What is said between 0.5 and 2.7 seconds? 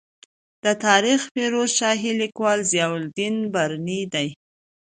د تاریخ فیروز شاهي لیکوال